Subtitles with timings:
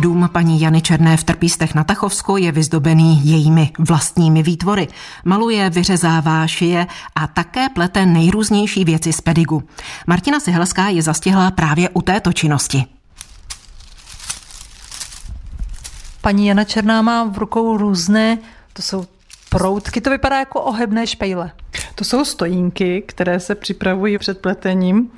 [0.00, 4.88] Dům paní Jany Černé v Trpístech na Tachovsku je vyzdobený jejími vlastními výtvory.
[5.24, 9.62] Maluje, vyřezává, šije a také plete nejrůznější věci z pedigu.
[10.06, 12.84] Martina Sihelská je zastihla právě u této činnosti.
[16.20, 18.38] Paní Jana Černá má v rukou různé,
[18.72, 19.06] to jsou
[19.48, 21.52] proutky, to vypadá jako ohebné špejle.
[22.00, 25.10] To jsou stojínky, které se připravují před pletením,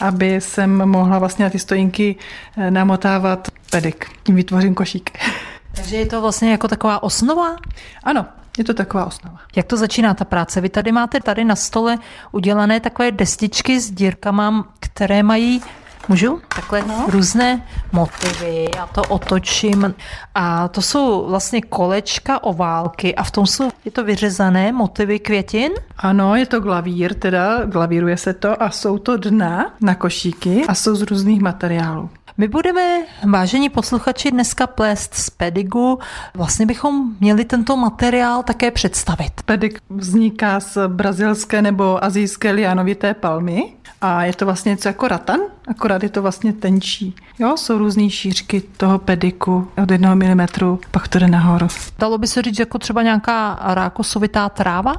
[0.00, 2.16] aby jsem mohla vlastně na ty stojínky
[2.56, 4.06] eh, namotávat pedik.
[4.22, 5.18] Tím vytvořím košík.
[5.74, 7.56] Takže je to vlastně jako taková osnova?
[8.04, 8.26] Ano,
[8.58, 9.38] je to taková osnova.
[9.56, 10.60] Jak to začíná ta práce?
[10.60, 11.98] Vy tady máte tady na stole
[12.32, 15.62] udělané takové destičky s dírkama, které mají
[16.08, 16.40] Můžu?
[16.54, 17.04] Takhle no.
[17.08, 19.94] různé motivy, já to otočím
[20.34, 25.72] a to jsou vlastně kolečka, oválky a v tom jsou, je to vyřezané motivy květin?
[26.02, 30.74] Ano, je to glavír, teda glavíruje se to a jsou to dna na košíky a
[30.74, 32.10] jsou z různých materiálů.
[32.38, 35.98] My budeme, vážení posluchači, dneska plést z pedigu.
[36.34, 39.32] Vlastně bychom měli tento materiál také představit.
[39.44, 43.62] Pedik vzniká z brazilské nebo azijské lianovité palmy
[44.00, 47.14] a je to vlastně něco jako ratan, akorát je to vlastně tenčí.
[47.38, 51.66] Jo, jsou různé šířky toho pediku od jednoho milimetru, pak to jde nahoru.
[51.98, 54.92] Dalo by se říct jako třeba nějaká rákosovitá tráva?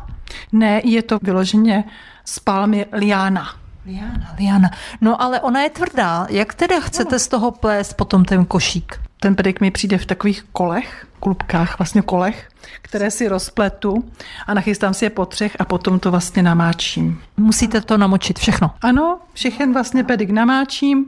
[0.52, 1.84] Ne, je to vyloženě
[2.26, 3.48] z palmy liana.
[3.86, 4.70] Liana, Liana.
[5.02, 6.28] No ale ona je tvrdá.
[6.30, 9.00] Jak teda chcete z toho plést potom ten košík?
[9.20, 12.50] Ten pedik mi přijde v takových kolech, klubkách, vlastně kolech,
[12.82, 14.04] které si rozpletu
[14.48, 17.22] a nachystám si je po třech a potom to vlastně namáčím.
[17.38, 18.72] Musíte to namočit všechno?
[18.82, 21.06] Ano, všechen vlastně pedik namáčím,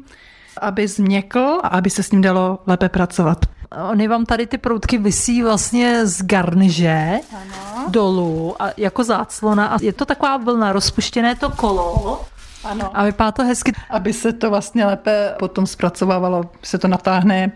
[0.62, 3.46] aby změkl a aby se s ním dalo lépe pracovat.
[3.92, 7.86] Oni vám tady ty proutky vysí vlastně z garniže ano.
[7.90, 12.22] dolů a jako záclona a je to taková vlna, rozpuštěné to kolo
[12.64, 12.98] ano.
[12.98, 13.74] A vypadá to hezky.
[13.90, 17.52] Aby se to vlastně lépe potom zpracovávalo, se to natáhne,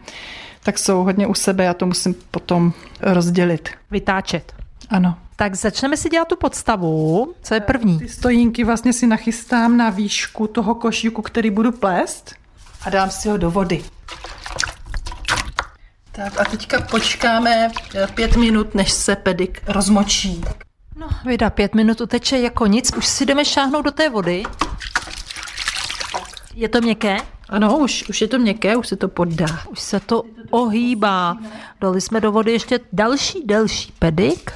[0.64, 3.70] tak jsou hodně u sebe, já to musím potom rozdělit.
[3.92, 4.54] Vytáčet.
[4.90, 5.16] Ano.
[5.36, 7.34] Tak začneme si dělat tu podstavu.
[7.44, 8.00] Co je první?
[8.00, 12.36] Ty stojínky vlastně si nachystám na výšku toho košíku, který budu plést
[12.86, 13.84] a dám si ho do vody.
[16.18, 17.72] Tak a teďka počkáme
[18.16, 20.42] pět minut, než se pedik rozmočí.
[20.96, 22.92] No, vydá pět minut uteče jako nic.
[22.98, 24.44] Už si jdeme šáhnout do té vody.
[26.56, 27.18] Je to měkké?
[27.50, 29.60] Ano, už, už je to měkké, už se to poddá.
[29.70, 31.38] Už se to ohýbá.
[31.82, 34.52] Dali jsme do vody ještě další, delší pedik.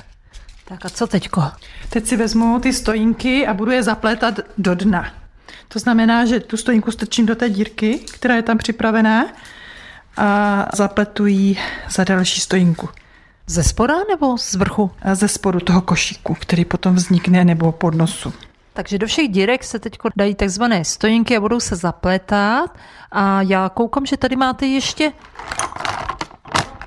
[0.66, 1.44] Tak a co teďko?
[1.90, 5.14] Teď si vezmu ty stojínky a budu je zaplétat do dna.
[5.68, 9.26] To znamená, že tu stojínku strčím do té dírky, která je tam připravená
[10.22, 11.58] a zapletu ji
[11.90, 12.90] za další stojínku.
[13.48, 14.92] Ze spora nebo z vrchu?
[15.02, 18.34] A ze spodu toho košíku, který potom vznikne nebo pod nosu.
[18.74, 22.78] Takže do všech dírek se teď dají takzvané stojinky a budou se zaplétat.
[23.12, 25.14] A já koukám, že tady máte ještě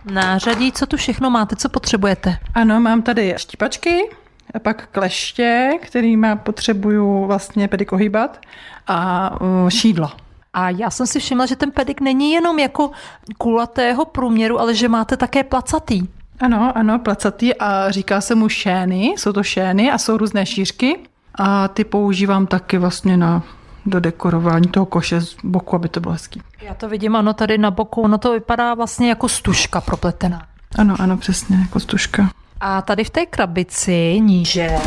[0.05, 2.39] nářadí, co tu všechno máte, co potřebujete.
[2.55, 4.11] Ano, mám tady štípačky,
[4.55, 8.41] a pak kleště, kterýma potřebuju vlastně pedik ohýbat
[8.87, 10.11] a uh, šídlo.
[10.55, 12.91] A já jsem si všimla, že ten pedik není jenom jako
[13.39, 16.03] kulatého průměru, ale že máte také placatý.
[16.41, 20.99] Ano, ano, placatý a říká se mu šény, jsou to šény a jsou různé šířky
[21.35, 23.43] a ty používám taky vlastně na
[23.87, 26.43] do dekorování toho koše z boku, aby to bylo hezký.
[26.63, 30.43] Já to vidím, ano, tady na boku, ono to vypadá vlastně jako stužka propletená.
[30.79, 32.31] Ano, ano, přesně, jako stužka.
[32.61, 34.79] A tady v té krabici níže,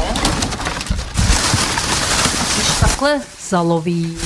[2.56, 4.20] když takhle zalovím,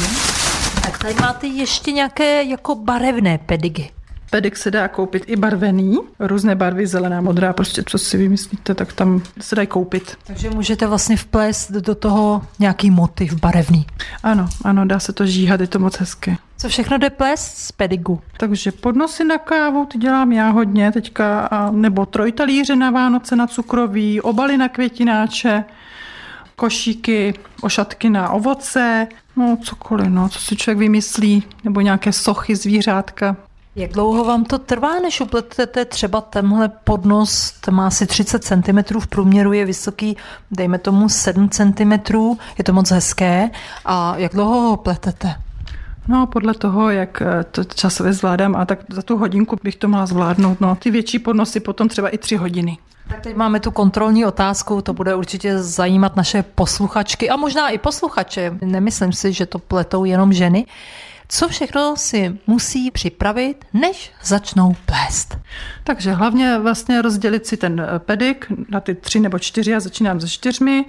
[0.83, 3.89] tak tady máte ještě nějaké jako barevné pedigy.
[4.29, 8.93] Pedik se dá koupit i barvený, různé barvy, zelená, modrá, prostě co si vymyslíte, tak
[8.93, 10.17] tam se dají koupit.
[10.27, 13.85] Takže můžete vlastně vplést do toho nějaký motiv barevný.
[14.23, 16.35] Ano, ano, dá se to žíhat, je to moc hezké.
[16.57, 18.21] Co všechno jde plést z pedigu?
[18.37, 24.21] Takže podnosy na kávu, ty dělám já hodně teďka, nebo trojtalíře na Vánoce na cukroví,
[24.21, 25.63] obaly na květináče,
[26.55, 33.35] košíky, ošatky na ovoce, no cokoliv, no, co si člověk vymyslí, nebo nějaké sochy, zvířátka.
[33.75, 38.99] Jak dlouho vám to trvá, než upletete třeba tenhle podnos, to má asi 30 cm,
[38.99, 40.17] v průměru je vysoký,
[40.51, 41.91] dejme tomu 7 cm,
[42.57, 43.49] je to moc hezké.
[43.85, 45.35] A jak dlouho ho pletete?
[46.07, 49.87] No, podle toho, jak eh, to časově zvládám, a tak za tu hodinku bych to
[49.87, 50.61] mohla zvládnout.
[50.61, 52.77] No, ty větší podnosy potom třeba i tři hodiny.
[53.11, 57.77] Tak teď máme tu kontrolní otázku, to bude určitě zajímat naše posluchačky a možná i
[57.77, 58.57] posluchače.
[58.61, 60.65] Nemyslím si, že to pletou jenom ženy
[61.33, 65.37] co všechno si musí připravit, než začnou plést.
[65.83, 70.19] Takže hlavně vlastně rozdělit si ten eh, pedik na ty tři nebo čtyři, já začínám
[70.21, 70.85] se čtyřmi,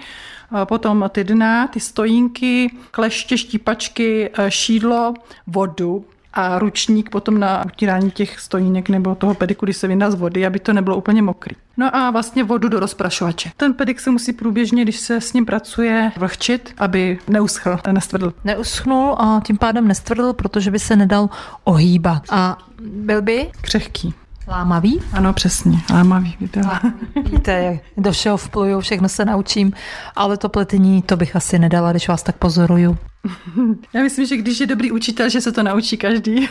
[0.64, 5.14] potom ty dna, ty stojínky, kleště, štípačky, eh, šídlo,
[5.46, 10.14] vodu, a ručník potom na utírání těch stojínek nebo toho pediku, když se vyndá z
[10.14, 11.56] vody, aby to nebylo úplně mokrý.
[11.76, 13.50] No a vlastně vodu do rozprašovače.
[13.56, 18.34] Ten pedik se musí průběžně, když se s ním pracuje, vlhčit, aby neuschl, nestvrdl.
[18.44, 21.30] Neuschnul a tím pádem nestvrdl, protože by se nedal
[21.64, 22.22] ohýbat.
[22.30, 24.14] A byl by Křehký.
[24.48, 25.00] Lámavý?
[25.12, 25.78] Ano, přesně.
[25.90, 26.36] Lámavý.
[27.30, 29.72] Víte, jak do všeho vpluju, všechno se naučím,
[30.16, 32.98] ale to pletení, to bych asi nedala, když vás tak pozoruju.
[33.94, 36.48] Já myslím, že když je dobrý učitel, že se to naučí každý.